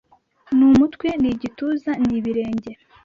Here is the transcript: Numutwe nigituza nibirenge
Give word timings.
Numutwe 0.57 1.07
nigituza 1.21 1.91
nibirenge 2.05 2.71